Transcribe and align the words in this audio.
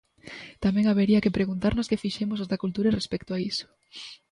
Tamén 0.63 0.85
habería 0.87 1.23
que 1.23 1.35
preguntarnos 1.37 1.89
que 1.89 2.01
fixemos 2.03 2.39
os 2.43 2.49
da 2.51 2.61
cultura 2.63 2.95
respecto 2.99 3.31
a 3.33 3.41
iso. 3.51 3.65